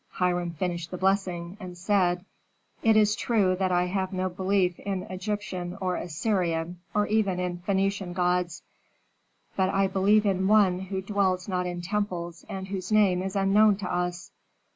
Hiram 0.13 0.49
finished 0.53 0.89
the 0.89 0.97
blessing, 0.97 1.57
and 1.59 1.77
said, 1.77 2.25
"It 2.81 2.97
is 2.97 3.15
true 3.15 3.55
that 3.57 3.71
I 3.71 3.85
have 3.85 4.11
no 4.11 4.29
belief 4.29 4.79
in 4.79 5.03
Egyptian 5.03 5.77
or 5.79 5.95
Assyrian, 5.95 6.79
or 6.95 7.05
even 7.05 7.39
in 7.39 7.59
Phœnician 7.59 8.11
gods, 8.15 8.63
but 9.55 9.69
I 9.69 9.85
believe 9.85 10.25
in 10.25 10.47
One 10.47 10.79
who 10.79 11.03
dwells 11.03 11.47
not 11.47 11.67
in 11.67 11.81
temples 11.81 12.43
and 12.49 12.69
whose 12.69 12.91
name 12.91 13.21
is 13.21 13.35
unknown 13.35 13.75
to 13.75 13.93
us." 13.93 14.31